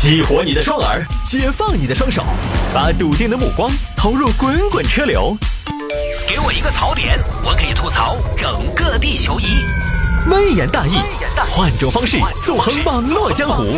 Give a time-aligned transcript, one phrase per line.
[0.00, 2.22] 激活你的双耳，解放你的双手，
[2.72, 5.36] 把笃定的目光投入滚滚车流。
[6.28, 9.64] 给我一个槽点，我可以吐槽整个地球仪。
[10.30, 10.92] 微言大义，
[11.50, 13.76] 换种方式纵横网络江湖。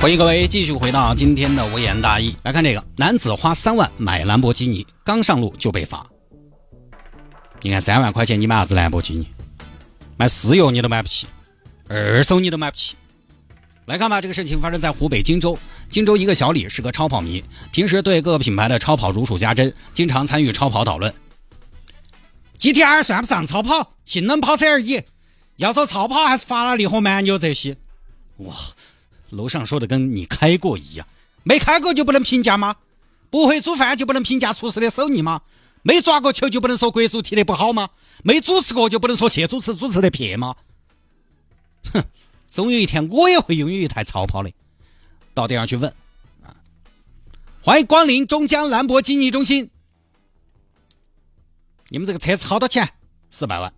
[0.00, 2.34] 欢迎各位继续回到今天的微言大义。
[2.44, 6.06] 来看这个，男子花三万买兰博基尼，刚上路就被罚。
[7.60, 9.28] 你看三万块钱，你买啥子兰博基尼？
[10.16, 11.26] 买私油你都买不起，
[11.88, 12.96] 二手你都买不起。
[13.86, 15.58] 来看吧，这个事情发生在湖北荆州。
[15.90, 21.12] 荆州一个小李是个超跑迷，平时对各个品牌的超跑如数家珍，经常参与超跑讨论。
[22.58, 25.02] GTR 算不上超跑，性能跑车而已。
[25.56, 27.76] 要说超跑，还是法拉利和蛮牛这些。
[28.38, 28.54] 哇，
[29.28, 31.06] 楼上说的跟你开过一样，
[31.42, 32.76] 没开过就不能评价吗？
[33.28, 35.42] 不会煮饭就不能评价厨师的手艺吗？
[35.82, 37.90] 没抓过球就不能说国足踢得不好吗？
[38.22, 40.56] 没主持过就不能说谢主持主持的撇吗？
[41.94, 42.04] 哼，
[42.46, 44.52] 总有一天我也会拥有一台超跑的。
[45.32, 45.92] 到店上去问
[46.44, 46.54] 啊！
[47.62, 49.70] 欢迎光临中江兰博基尼中心。
[51.88, 52.90] 你们这个车子好多钱？
[53.30, 53.72] 四百万。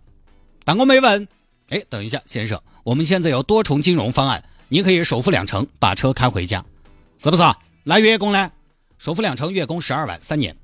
[0.65, 1.27] 但我没问。
[1.69, 6.63] 哎，等一下，先生，我们现在有多重金融方案，你可以首付两成把车开回家，
[7.17, 7.43] 是不是？
[7.83, 8.51] 来月供呢？
[8.97, 10.55] 首付两成，月供十二万，三年。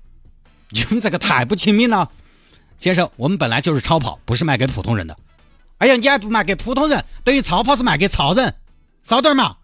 [0.70, 2.10] 你们这个太不亲民了，
[2.78, 5.16] 先生，我们本来就是超跑，不是卖给普通人的。
[5.78, 8.54] 哎呀，你还不卖给普通人，等于超跑是卖给超人。
[9.02, 9.56] 稍等嘛，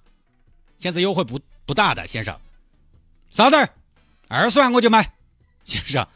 [0.79, 2.37] 现在优惠不不大的，先生。
[3.31, 3.69] 稍等，
[4.29, 5.13] 二十万我就买，
[5.65, 6.07] 先生。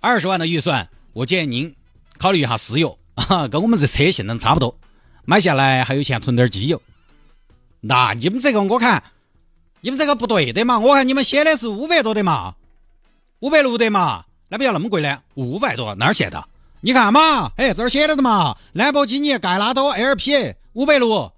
[0.00, 1.74] 二十万的预算，我建议您
[2.18, 4.78] 考虑一下私有 啊，跟我们这车性能差不多，
[5.24, 6.80] 买下来还有钱囤点机油。
[7.80, 9.02] 那你们这个我看，
[9.80, 12.54] 你们这个不对的嘛，我看你们写的是五百多的嘛，
[13.40, 15.22] 五百六的嘛，那不要那么贵呢？
[15.34, 16.48] 五百多哪儿写的？
[16.86, 21.32] 你看嘛，哎，这儿写着的嘛，兰博基尼盖拉多 LP 五百六。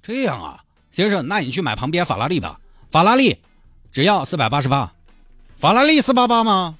[0.00, 2.58] 这样啊，先生，那你去买旁边法拉利吧，
[2.90, 3.38] 法拉利
[3.92, 4.94] 只要四百八十八。
[5.58, 6.78] 法拉利四八八吗？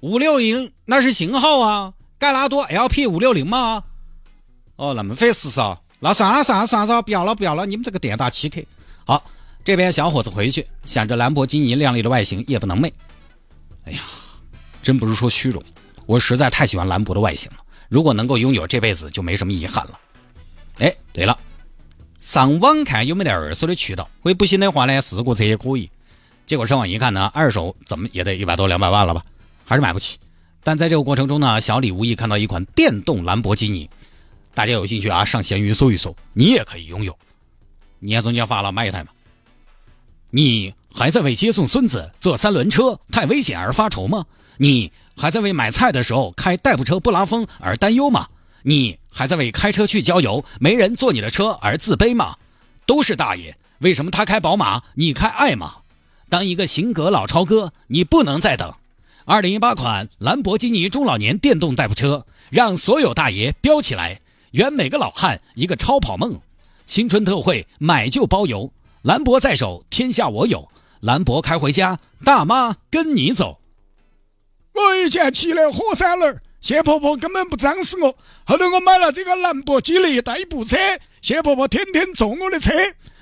[0.00, 3.82] 五六零那是型号啊，盖拉多 LP 五六零吗？
[4.76, 8.60] 哦，那么费事噻，那算了算了算了，不要了不要了，你们这个店大欺客。
[9.06, 9.24] 好，
[9.64, 12.92] 这边小伙子回去想着兰博基尼靓丽的外形，夜不能寐。
[13.86, 14.02] 哎呀，
[14.82, 15.64] 真不是说虚荣，
[16.08, 17.58] 我实在太喜欢兰博的外形了。
[17.90, 20.00] 如果能够拥有，这辈子就没什么遗憾了。
[20.78, 21.38] 哎，对了，
[22.22, 25.90] 上网看有没得二手的渠道，会不行的话呢，试过车也可以。
[26.46, 29.22] 结果上网一看呢，二手怎么也得一百多两百万了吧，
[29.66, 30.18] 还是买不起。
[30.62, 33.90] 但在这个过程中呢，小李无意看到一款电动兰博基尼，
[34.54, 37.18] 大家有兴趣啊，上闲鱼搜一搜，你也可以拥有。
[37.98, 39.10] 你也中间发了买一台吗？
[40.30, 44.24] 你还在为接送孙子坐三轮车太危险而发愁吗？
[44.56, 48.28] 你还在为买菜的时候开代步车不拉风而担忧吗？
[48.62, 52.36] 你还在为开车去郊游没人坐你的车而自卑吗？
[52.86, 55.78] 都是大爷，为什么他开宝马，你开爱玛？
[56.28, 58.72] 当一个型格老超哥，你不能再等。
[59.24, 64.20] 二零一八款兰博基尼中老年电动代步车，让所有大爷飙起来，
[64.52, 66.40] 圆每个老汉一个超跑梦。
[66.86, 70.68] 新春特惠，买就包邮，兰博在手，天下我有。
[71.00, 73.58] 兰博开回家，大妈跟你走。
[74.78, 78.16] 我以前骑的火三轮，谢婆婆根本不张视我。
[78.44, 80.76] 后来我买了这个兰博基尼代步车，
[81.20, 82.72] 谢婆婆天天坐我的车，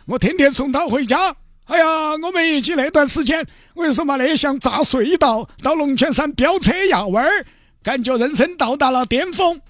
[0.06, 1.34] 我天天送她回家。
[1.64, 3.44] 哎呀，我们一起那段时间，
[3.74, 7.46] 我跟你说嘛，那像炸隧道到龙泉山飙车压弯儿，
[7.82, 9.60] 感觉人生到达了巅峰。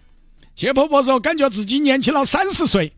[0.54, 2.92] 谢婆婆说，感觉自己年轻了三十岁。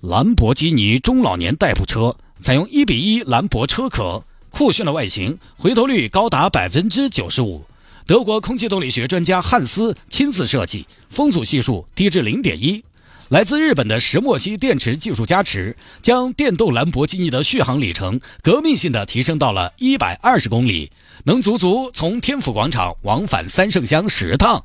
[0.00, 7.64] 兰博基尼中老年代步车采用一比一兰博车壳，酷炫的外形，回头率高达百分之九十五。
[8.06, 12.82] 德国空气动力学专家汉斯亲自设计，风阻系数低至零点一。
[13.28, 20.90] 来自日本的石墨烯电池技术加持，将电动兰博基尼的续航里程革命性的提升到了一百二十公里，
[21.24, 24.64] 能足足从天府广场往返三圣乡十趟。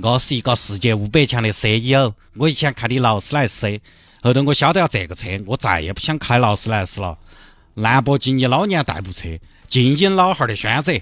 [0.00, 3.78] 我是一个世界五百强的 CEO，，我以前开的劳斯莱斯，
[4.22, 7.18] 后头我晓得了这个车，我再也不想开劳斯莱斯了。
[7.80, 10.92] 兰博基尼老年代步车，静音老汉儿的选择。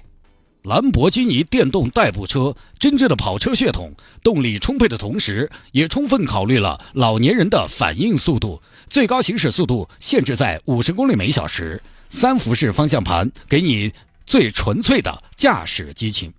[0.62, 3.92] 兰博基尼电动代步车，真正的跑车血统，
[4.22, 8.62] 动力充沛的同时，也充分考虑了老年人的反应速度。
[8.88, 13.90] 最高行驶速度限制在五十公里每小时，三辐式方向盘给你
[14.24, 16.32] 最纯粹的驾驶激情。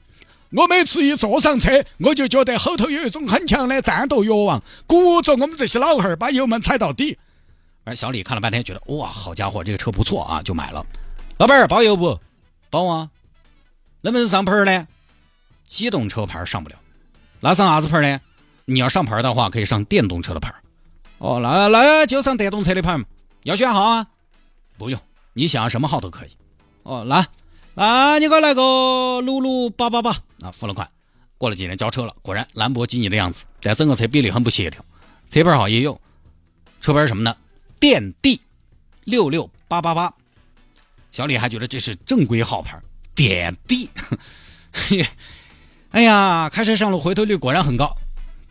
[0.52, 7.18] 我每次一坐上车，我就觉得后头有一种很强的战斗欲望，鼓着我们这些老汉儿把油门踩到底。
[7.90, 10.86] 而小李看了半天，觉得哇，好家伙，这个车不错啊，就买了。
[11.40, 12.20] 老板儿包邮不？
[12.70, 13.10] 包啊。
[14.02, 14.88] 能不能上牌呢？
[15.66, 16.76] 机动车牌上不了，
[17.40, 18.22] 那上啥子牌呢？
[18.66, 20.54] 你要上牌的话，可以上电动车的牌。
[21.18, 23.04] 哦，那那就上电动车的牌。
[23.42, 24.08] 要选号啊？
[24.78, 25.02] 不用，
[25.34, 26.38] 你想要什么号都可以。
[26.84, 27.26] 哦，那
[27.74, 30.12] 那你给我来个六六八八八。
[30.42, 30.88] 啊，付了款，
[31.40, 34.86] 过了几年交车了，果然兰博基尼的样子，但整个车比例很不协调。
[35.32, 36.00] 车牌号也有，
[36.82, 37.36] 车牌什么呢？
[37.80, 38.42] 电 D
[39.06, 40.14] 六六八八八。
[41.12, 42.80] 小李还觉得这是正规号牌，
[43.16, 43.90] 点 D。
[45.92, 47.96] 哎呀，开车上路回头率果然很高。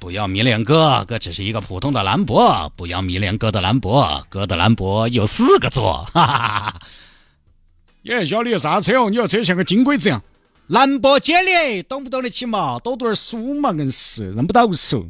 [0.00, 2.72] 不要迷恋哥，哥只是一个普通的兰博。
[2.76, 6.04] 不要迷恋哥的兰博，哥的兰博有四个座。
[6.12, 6.80] 哈 哈
[8.02, 9.10] 耶，小李啥车哦？
[9.10, 10.22] 你要车像个金龟子样。
[10.68, 12.78] 兰博基尼，懂不懂得起嘛？
[12.78, 15.06] 多读点书嘛，硬是认不到手。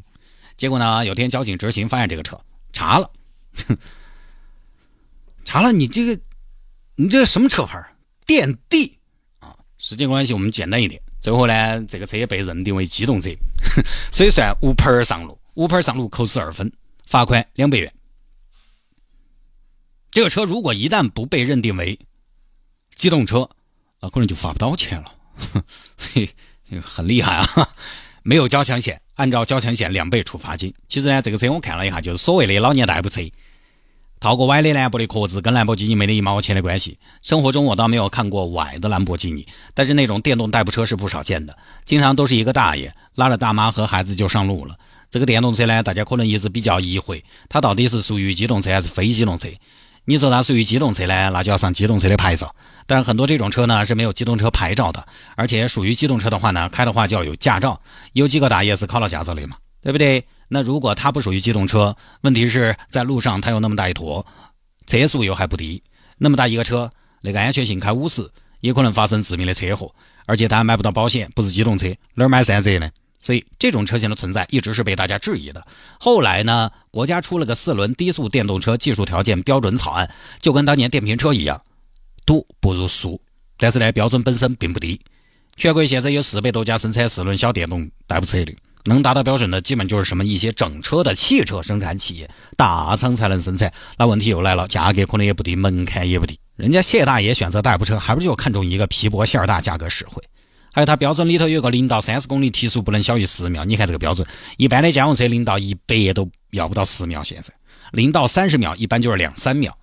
[0.56, 2.38] 结果呢，有天交警执勤发现这个车
[2.72, 3.10] 查了，
[5.48, 6.20] 查了你这个，
[6.94, 7.82] 你这什么车牌？
[8.26, 8.98] 电 D
[9.38, 9.56] 啊！
[9.78, 11.00] 时间关系，我们简单一点。
[11.22, 13.30] 最后呢，这个车也被认定为机动车，
[14.12, 16.70] 所以算无牌上路，无牌上路扣十二分，
[17.06, 17.90] 罚款两百元。
[20.10, 21.98] 这个车如果一旦不被认定为
[22.94, 23.48] 机动车，
[24.00, 25.14] 啊，可能就罚不到钱了，
[25.96, 26.28] 所以
[26.82, 27.70] 很厉害啊！
[28.22, 30.74] 没有交强险，按照交强险两倍处罚金。
[30.88, 33.22] 其实呢，这个车我看了一下，就是所谓的老年代步车。
[34.20, 36.98] 套个歪的兰博的壳子跟兰博基尼没得一毛钱的关系。
[37.22, 44.76] 生活中我倒没有看过歪的兰博基尼，但是那种电动代步车是不少见的，经常都是一个大爷拉着大妈和孩子就上路了。
[45.10, 49.48] 这个电动车呢，大家可能一直比较疑惑，它到底是属于机动车还是非机动车？
[50.04, 52.54] 你说它属于机动车呢，那就要上机动车的牌照。
[52.86, 55.06] 但是很多这种车呢是没有机动车牌照的，
[55.36, 57.80] 而且属于机动车的话呢，开的话就要有驾照。
[58.12, 59.56] 有几个大爷是考了驾照的嘛？
[59.82, 60.24] 对不对？
[60.48, 64.26] 那如果它不属于机动车，问题是在路上它有那么大一坨，
[64.86, 65.82] 车速又还不低，
[66.16, 66.90] 那么大一个车，
[67.20, 68.30] 那个安全性开五十，
[68.60, 69.94] 也可能发生致命的车祸，
[70.26, 72.90] 而且它还买不到保险，不是机动车，哪儿买三折呢？
[73.20, 75.66] 所以这种车型的存在一直是被大家质疑的。
[75.98, 80.08] 后来呢，国家出了个四轮低速电动车技术条件标准草案，
[80.40, 81.60] 就跟当年电瓶车一样，
[82.24, 83.20] 度不如速，
[83.58, 85.00] 但是呢，标准本身并不低。
[85.56, 88.54] 全国现在有四百多家生产四轮小电动代步车的。
[88.88, 93.72] 能达到标准的，基本就是什么一些整车的汽车生产企业，大厂才能生产。
[93.96, 96.40] 那问题又来了，价格可能也不低，门槛也不低。
[96.56, 100.24] 人家谢大爷选择代步车，还不是就看中一个皮薄馅儿大，价格实惠？
[100.72, 103.64] 还有它标准里头有个零到三十公里提速不能小于十秒。
[103.64, 104.26] 你看这个标准，
[104.56, 107.54] 一般的家用车零到一百都要不到十秒，现在
[107.92, 109.76] 零到三十秒一般就是两三秒，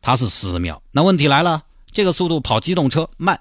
[0.00, 0.82] 它是十秒。
[0.92, 3.40] 那问题来了，这个速度跑机动车慢，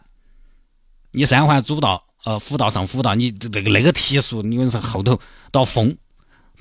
[1.12, 2.04] 你三环走不到。
[2.24, 5.20] 呃，辅道上辅道，你这个那个提速，你说后头
[5.52, 5.96] 到疯，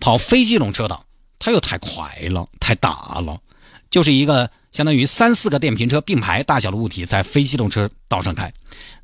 [0.00, 1.06] 跑非机动车道，
[1.38, 3.40] 它又太快了，太大了，
[3.88, 8.52] 就是一个相当于三四个电瓶车并排大小的物体在非机动车道上开，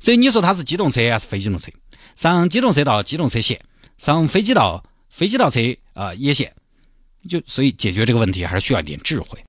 [0.01, 0.99] 所以你说它是机动车？
[1.09, 1.71] 还是非机动车？
[2.15, 2.83] 上机动车？
[2.83, 3.61] 道机动车线，
[3.97, 5.61] 上非机道非机道车
[5.93, 6.53] 啊也线，
[7.29, 9.41] 就所以解决这个问题还是需要一点智慧。